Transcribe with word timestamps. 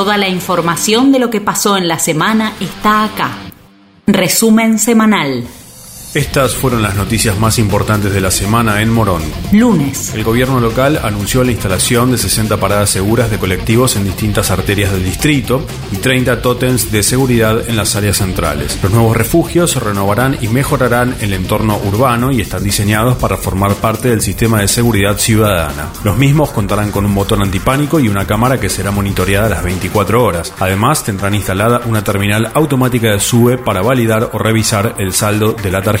Toda 0.00 0.16
la 0.16 0.30
información 0.30 1.12
de 1.12 1.18
lo 1.18 1.28
que 1.28 1.42
pasó 1.42 1.76
en 1.76 1.86
la 1.86 1.98
semana 1.98 2.54
está 2.58 3.04
acá. 3.04 3.32
Resumen 4.06 4.78
semanal. 4.78 5.44
Estas 6.12 6.56
fueron 6.56 6.82
las 6.82 6.96
noticias 6.96 7.38
más 7.38 7.60
importantes 7.60 8.12
de 8.12 8.20
la 8.20 8.32
semana 8.32 8.82
en 8.82 8.90
Morón. 8.90 9.22
Lunes. 9.52 10.12
El 10.12 10.24
gobierno 10.24 10.58
local 10.58 10.98
anunció 11.04 11.44
la 11.44 11.52
instalación 11.52 12.10
de 12.10 12.18
60 12.18 12.56
paradas 12.56 12.90
seguras 12.90 13.30
de 13.30 13.38
colectivos 13.38 13.94
en 13.94 14.02
distintas 14.02 14.50
arterias 14.50 14.90
del 14.90 15.04
distrito 15.04 15.64
y 15.92 15.98
30 15.98 16.42
tótems 16.42 16.90
de 16.90 17.04
seguridad 17.04 17.68
en 17.68 17.76
las 17.76 17.94
áreas 17.94 18.16
centrales. 18.16 18.76
Los 18.82 18.90
nuevos 18.90 19.16
refugios 19.16 19.76
renovarán 19.76 20.36
y 20.40 20.48
mejorarán 20.48 21.14
el 21.20 21.32
entorno 21.32 21.78
urbano 21.78 22.32
y 22.32 22.40
están 22.40 22.64
diseñados 22.64 23.16
para 23.16 23.36
formar 23.36 23.76
parte 23.76 24.08
del 24.08 24.20
sistema 24.20 24.62
de 24.62 24.66
seguridad 24.66 25.16
ciudadana. 25.16 25.92
Los 26.02 26.16
mismos 26.16 26.50
contarán 26.50 26.90
con 26.90 27.04
un 27.04 27.14
botón 27.14 27.40
antipánico 27.40 28.00
y 28.00 28.08
una 28.08 28.26
cámara 28.26 28.58
que 28.58 28.68
será 28.68 28.90
monitoreada 28.90 29.48
las 29.48 29.62
24 29.62 30.24
horas. 30.24 30.52
Además, 30.58 31.04
tendrán 31.04 31.36
instalada 31.36 31.82
una 31.86 32.02
terminal 32.02 32.50
automática 32.54 33.12
de 33.12 33.20
SUBE 33.20 33.58
para 33.58 33.80
validar 33.80 34.30
o 34.32 34.38
revisar 34.38 34.96
el 34.98 35.12
saldo 35.12 35.52
de 35.52 35.70
la 35.70 35.82
tarjeta 35.82 35.99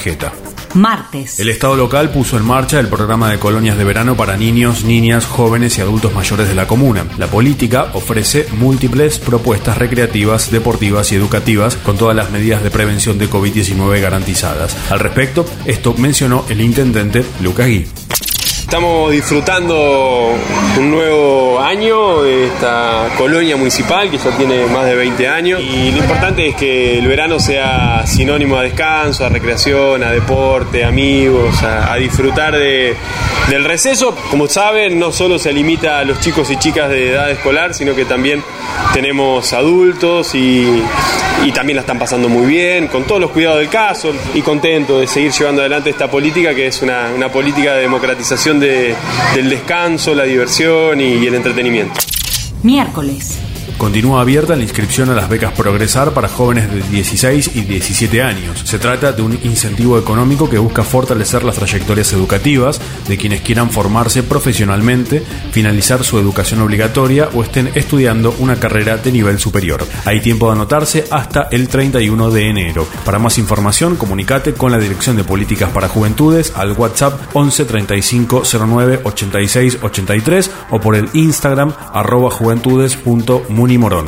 Martes. 0.74 1.40
El 1.40 1.48
Estado 1.48 1.76
local 1.76 2.10
puso 2.10 2.36
en 2.36 2.44
marcha 2.44 2.78
el 2.78 2.88
programa 2.88 3.30
de 3.30 3.38
colonias 3.38 3.76
de 3.76 3.84
verano 3.84 4.16
para 4.16 4.36
niños, 4.36 4.84
niñas, 4.84 5.26
jóvenes 5.26 5.76
y 5.78 5.80
adultos 5.80 6.14
mayores 6.14 6.48
de 6.48 6.54
la 6.54 6.66
comuna. 6.66 7.06
La 7.18 7.26
política 7.26 7.90
ofrece 7.94 8.46
múltiples 8.56 9.18
propuestas 9.18 9.78
recreativas, 9.78 10.50
deportivas 10.50 11.10
y 11.12 11.16
educativas 11.16 11.76
con 11.76 11.98
todas 11.98 12.16
las 12.16 12.30
medidas 12.30 12.62
de 12.62 12.70
prevención 12.70 13.18
de 13.18 13.28
COVID-19 13.28 14.00
garantizadas. 14.00 14.76
Al 14.90 15.00
respecto, 15.00 15.44
esto 15.64 15.94
mencionó 15.94 16.44
el 16.48 16.60
intendente 16.60 17.24
Lucas 17.42 17.66
Gui. 17.66 17.86
Estamos 18.70 19.10
disfrutando 19.10 20.32
un 20.78 20.90
nuevo 20.92 21.58
año 21.58 22.22
de 22.22 22.46
esta 22.46 23.08
colonia 23.18 23.56
municipal 23.56 24.08
que 24.08 24.16
ya 24.16 24.30
tiene 24.36 24.64
más 24.66 24.86
de 24.86 24.94
20 24.94 25.26
años 25.26 25.60
y 25.60 25.90
lo 25.90 25.98
importante 25.98 26.46
es 26.46 26.54
que 26.54 26.96
el 26.96 27.08
verano 27.08 27.40
sea 27.40 28.06
sinónimo 28.06 28.56
a 28.56 28.62
descanso, 28.62 29.26
a 29.26 29.28
recreación, 29.28 30.04
a 30.04 30.12
deporte, 30.12 30.84
amigos, 30.84 31.60
a, 31.64 31.96
disfrutar 31.96 32.56
de, 32.56 32.94
del 33.48 33.64
receso. 33.64 34.14
Como 34.30 34.46
saben, 34.46 35.00
no 35.00 35.10
solo 35.10 35.40
se 35.40 35.52
limita 35.52 35.98
a 35.98 36.04
los 36.04 36.20
chicos 36.20 36.48
y 36.52 36.56
chicas 36.56 36.90
de 36.90 37.10
edad 37.10 37.28
escolar, 37.28 37.74
sino 37.74 37.96
que 37.96 38.04
también 38.04 38.40
tenemos 38.94 39.52
adultos 39.52 40.32
y, 40.36 40.80
y 41.44 41.52
también 41.52 41.76
la 41.76 41.80
están 41.80 41.98
pasando 41.98 42.28
muy 42.28 42.46
bien, 42.46 42.88
con 42.88 43.04
todos 43.04 43.20
los 43.20 43.30
cuidados 43.30 43.58
del 43.60 43.68
caso 43.68 44.12
y 44.34 44.42
contento 44.42 45.00
de 45.00 45.06
seguir 45.06 45.32
llevando 45.32 45.62
adelante 45.62 45.90
esta 45.90 46.10
política 46.10 46.54
que 46.54 46.66
es 46.66 46.82
una, 46.82 47.10
una 47.14 47.30
política 47.30 47.74
de 47.74 47.82
democratización 47.82 48.60
del 48.60 48.96
descanso, 49.48 50.14
la 50.14 50.24
diversión 50.24 51.00
y 51.00 51.26
el 51.26 51.34
entretenimiento. 51.34 51.94
Miércoles. 52.62 53.38
Continúa 53.80 54.20
abierta 54.20 54.56
la 54.56 54.62
inscripción 54.62 55.08
a 55.08 55.14
las 55.14 55.30
becas 55.30 55.54
Progresar 55.54 56.12
para 56.12 56.28
jóvenes 56.28 56.70
de 56.70 56.82
16 56.82 57.52
y 57.54 57.62
17 57.62 58.22
años. 58.22 58.60
Se 58.64 58.78
trata 58.78 59.12
de 59.12 59.22
un 59.22 59.38
incentivo 59.42 59.98
económico 59.98 60.50
que 60.50 60.58
busca 60.58 60.82
fortalecer 60.82 61.44
las 61.44 61.56
trayectorias 61.56 62.12
educativas 62.12 62.78
de 63.08 63.16
quienes 63.16 63.40
quieran 63.40 63.70
formarse 63.70 64.22
profesionalmente, 64.22 65.22
finalizar 65.52 66.04
su 66.04 66.18
educación 66.18 66.60
obligatoria 66.60 67.30
o 67.32 67.42
estén 67.42 67.70
estudiando 67.74 68.36
una 68.38 68.56
carrera 68.56 68.98
de 68.98 69.12
nivel 69.12 69.38
superior. 69.38 69.86
Hay 70.04 70.20
tiempo 70.20 70.48
de 70.48 70.52
anotarse 70.52 71.06
hasta 71.10 71.48
el 71.50 71.68
31 71.68 72.30
de 72.30 72.50
enero. 72.50 72.86
Para 73.06 73.18
más 73.18 73.38
información, 73.38 73.96
comunicate 73.96 74.52
con 74.52 74.72
la 74.72 74.78
Dirección 74.78 75.16
de 75.16 75.24
Políticas 75.24 75.70
para 75.70 75.88
Juventudes 75.88 76.52
al 76.54 76.72
WhatsApp 76.72 77.18
11 77.32 77.64
35 77.64 78.42
09 78.44 79.00
86 79.04 79.78
83 79.80 80.50
o 80.68 80.80
por 80.82 80.96
el 80.96 81.08
Instagram 81.14 81.72
arroba 81.94 82.30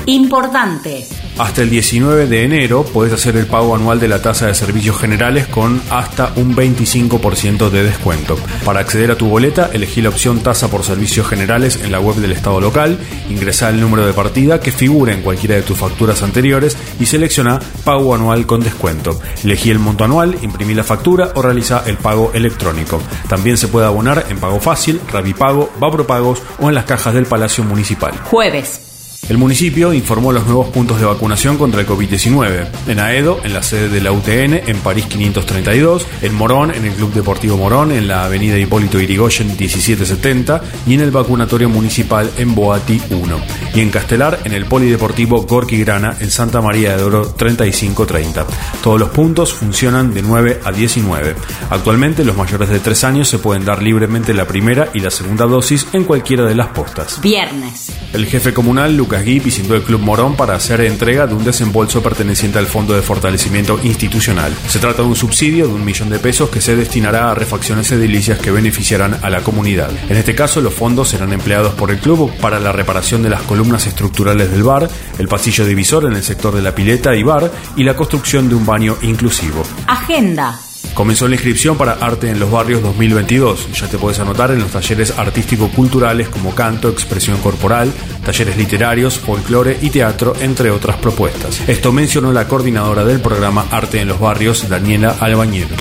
Importante. 0.07 1.07
Hasta 1.39 1.63
el 1.63 1.71
19 1.71 2.27
de 2.27 2.45
enero 2.45 2.85
puedes 2.85 3.13
hacer 3.15 3.37
el 3.37 3.47
pago 3.47 3.75
anual 3.75 3.99
de 3.99 4.09
la 4.09 4.21
tasa 4.21 4.47
de 4.47 4.55
servicios 4.55 4.99
generales 4.99 5.47
con 5.47 5.81
hasta 5.91 6.33
un 6.37 6.55
25% 6.55 7.71
de 7.71 7.85
descuento. 7.85 8.37
Para 8.65 8.81
acceder 8.81 9.11
a 9.11 9.17
tu 9.17 9.29
boleta, 9.29 9.71
elegí 9.73 10.03
la 10.03 10.11
opción 10.11 10.41
tasa 10.41 10.69
por 10.69 10.85
servicios 10.85 11.27
generales 11.27 11.81
en 11.83 11.91
la 11.91 12.01
web 12.01 12.17
del 12.17 12.33
Estado 12.33 12.61
local, 12.61 12.99
ingresa 13.31 13.71
el 13.71 13.81
número 13.81 14.07
de 14.07 14.13
partida 14.13 14.61
que 14.61 14.73
figura 14.73 15.15
en 15.15 15.23
cualquiera 15.23 15.55
de 15.55 15.63
tus 15.63 15.79
facturas 15.79 16.23
anteriores 16.23 16.77
y 17.01 17.07
selecciona 17.07 17.61
pago 17.85 18.15
anual 18.15 18.47
con 18.47 18.61
descuento. 18.61 19.19
Elegí 19.43 19.71
el 19.71 19.79
monto 19.79 20.05
anual, 20.05 20.37
imprimí 20.43 20.75
la 20.75 20.85
factura 20.85 21.33
o 21.35 21.43
realiza 21.43 21.85
el 21.87 21.97
pago 21.97 22.31
electrónico. 22.35 23.01
También 23.29 23.57
se 23.57 23.69
puede 23.69 23.87
abonar 23.87 24.27
en 24.29 24.39
Pago 24.39 24.61
Fácil, 24.61 25.01
Rabipago, 25.11 25.71
Pagos 26.07 26.43
o 26.59 26.69
en 26.69 26.75
las 26.75 26.85
cajas 26.85 27.15
del 27.15 27.27
Palacio 27.27 27.65
Municipal. 27.65 28.13
Jueves. 28.25 28.82
El 29.29 29.39
municipio 29.39 29.93
informó 29.93 30.33
los 30.33 30.45
nuevos 30.47 30.69
puntos 30.69 30.99
de 30.99 31.07
vacunación 31.07 31.57
contra 31.57 31.81
el 31.81 31.87
COVID-19. 31.87 32.69
En 32.89 32.99
Aedo, 32.99 33.41
en 33.45 33.55
la 33.55 33.63
sede 33.63 33.89
de 33.89 34.01
la 34.01 34.11
UTN, 34.11 34.69
en 34.69 34.79
París 34.83 35.07
532, 35.07 36.07
en 36.23 36.35
Morón, 36.35 36.73
en 36.73 36.85
el 36.85 36.93
Club 36.93 37.13
Deportivo 37.15 37.57
Morón, 37.57 37.93
en 37.93 38.09
la 38.09 38.25
avenida 38.25 38.59
Hipólito 38.59 39.01
Irigoyen 39.01 39.47
1770 39.47 40.61
y 40.89 40.95
en 40.95 41.01
el 41.03 41.13
vacunatorio 41.13 41.69
municipal 41.69 42.31
en 42.37 42.55
Boati 42.55 43.01
1. 43.11 43.41
Y 43.77 43.81
en 43.81 43.91
Castelar, 43.91 44.41
en 44.45 44.55
el 44.55 44.67
Polideportivo 44.67 45.43
Gorki 45.43 45.79
Grana, 45.79 46.17
en 46.19 46.31
Santa 46.31 46.61
María 46.61 46.97
de 46.97 47.05
Oro 47.05 47.27
3530. 47.29 48.45
Todos 48.83 48.99
los 48.99 49.11
puntos 49.11 49.53
funcionan 49.53 50.13
de 50.13 50.23
9 50.23 50.61
a 50.65 50.73
19. 50.73 51.37
Actualmente, 51.71 52.25
los 52.25 52.37
mayores 52.37 52.69
de 52.69 52.81
3 52.81 53.05
años 53.05 53.29
se 53.29 53.39
pueden 53.39 53.65
dar 53.65 53.83
libremente 53.83 54.35
la 54.35 54.49
primera 54.49 54.89
y 54.93 54.99
la 54.99 55.13
segunda 55.13 55.47
dosis 55.47 55.87
en 55.93 56.05
cualquiera 56.05 56.45
de 56.45 56.57
las 56.57 56.69
postas. 56.69 57.21
Viernes. 57.23 57.93
El 58.13 58.27
jefe 58.27 58.53
comunal, 58.53 58.95
Lucas 58.95 59.25
Gui 59.25 59.41
visitó 59.41 59.75
el 59.75 59.83
Club 59.83 60.01
Morón 60.01 60.37
para 60.37 60.55
hacer 60.55 60.83
entrega 60.83 61.27
de 61.27 61.35
un 61.35 61.45
desembolso 61.45 62.03
perteneciente 62.03 62.59
al 62.59 62.67
Fondo 62.67 62.95
de 62.95 63.01
Fortalecimiento 63.01 63.81
Institucional. 63.83 64.55
Se 64.69 64.79
trata 64.79 65.03
de 65.03 65.09
un 65.09 65.17
subsidio 65.17 65.67
de 65.67 65.73
un 65.73 65.85
millón 65.85 66.11
de 66.11 66.19
pesos 66.19 66.51
que 66.51 66.61
se 66.61 66.77
destinará 66.77 67.31
a 67.31 67.35
refacciones 67.35 67.91
edilicias 67.91 68.39
que 68.39 68.51
beneficiarán 68.51 69.19
a 69.23 69.31
la 69.31 69.43
comunidad. 69.43 69.91
En 70.11 70.19
este 70.19 70.35
caso, 70.35 70.61
los 70.61 70.75
fondos 70.75 71.09
serán 71.09 71.33
empleados 71.33 71.73
por 71.73 71.91
el 71.91 72.01
club 72.01 72.31
para 72.39 72.61
la 72.61 72.73
reparación 72.73 73.23
de 73.23 73.31
las 73.31 73.43
columnas 73.43 73.87
estructurales 73.87 74.51
del 74.51 74.63
bar, 74.63 74.91
el 75.19 75.29
pasillo 75.29 75.65
divisor 75.65 76.05
en 76.05 76.13
el 76.13 76.23
sector 76.23 76.55
de 76.55 76.63
la 76.63 76.75
pileta 76.75 77.17
y 77.17 77.23
bar 77.23 77.51
y 77.77 77.83
la 77.83 77.97
construcción 77.97 78.49
de 78.49 78.55
un 78.55 78.67
baño 78.67 78.97
inclusivo. 79.01 79.63
Agenda. 79.87 80.61
Comenzó 80.95 81.27
la 81.27 81.37
inscripción 81.37 81.79
para 81.79 81.93
Arte 81.93 82.29
en 82.29 82.39
los 82.39 82.51
Barrios 82.51 82.83
2022. 82.83 83.73
Ya 83.81 83.89
te 83.89 83.97
puedes 83.97 84.21
anotar 84.21 84.51
en 84.51 84.59
los 84.59 84.73
talleres 84.73 85.19
artístico-culturales 85.19 86.29
como 86.29 86.55
canto, 86.55 86.91
expresión 86.91 87.39
corporal, 87.39 87.91
talleres 88.25 88.59
literarios, 88.59 89.19
folclore 89.19 89.79
y 89.81 89.89
teatro, 89.89 90.35
entre 90.41 90.71
otras 90.71 90.97
propuestas. 90.97 91.67
Esto 91.67 91.93
mencionó 91.93 92.31
la 92.33 92.47
coordinadora 92.47 93.05
del 93.05 93.21
programa 93.21 93.67
Arte 93.71 94.03
en 94.03 94.09
los 94.09 94.21
Barrios, 94.21 94.69
Daniela 94.69 95.17
Albañero. 95.19 95.77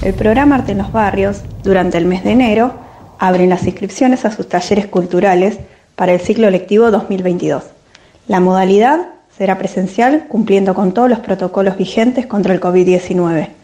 El 0.00 0.14
programa 0.14 0.56
Arte 0.56 0.72
en 0.72 0.78
los 0.78 0.90
Barrios, 0.90 1.42
durante 1.62 1.98
el 1.98 2.06
mes 2.06 2.24
de 2.24 2.32
enero, 2.32 2.74
abre 3.18 3.46
las 3.46 3.66
inscripciones 3.66 4.24
a 4.24 4.30
sus 4.30 4.48
talleres 4.48 4.86
culturales 4.86 5.58
para 5.96 6.14
el 6.14 6.20
ciclo 6.20 6.50
lectivo 6.50 6.90
2022. 6.90 7.62
La 8.26 8.40
modalidad 8.40 9.08
será 9.36 9.58
presencial 9.58 10.26
cumpliendo 10.28 10.74
con 10.74 10.92
todos 10.92 11.10
los 11.10 11.18
protocolos 11.18 11.76
vigentes 11.76 12.26
contra 12.26 12.54
el 12.54 12.60
COVID-19. 12.60 13.55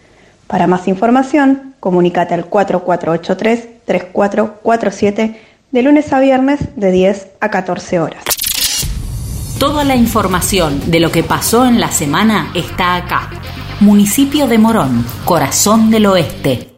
Para 0.47 0.67
más 0.67 0.89
información, 0.89 1.75
comunícate 1.81 2.35
al 2.35 2.51
4483-3447 2.51 5.37
de 5.71 5.83
lunes 5.83 6.13
a 6.13 6.21
viernes 6.21 6.61
de 6.77 6.91
10 6.91 7.29
a 7.41 7.51
14 7.51 8.01
horas. 8.01 8.23
Toda 9.59 9.85
la 9.85 9.97
información 9.97 10.91
de 10.91 11.01
lo 11.01 11.11
que 11.11 11.23
pasó 11.23 11.65
en 11.67 11.81
la 11.81 11.91
semana 11.91 12.51
está 12.55 12.97
acá. 12.97 13.31
Municipio 13.81 14.47
de 14.47 14.59
Morón, 14.59 15.07
Corazón 15.25 15.91
del 15.91 16.05
Oeste. 16.07 16.69